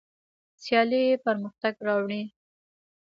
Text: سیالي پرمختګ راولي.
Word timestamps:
سیالي 0.63 1.03
پرمختګ 1.25 1.73
راولي. 1.87 2.23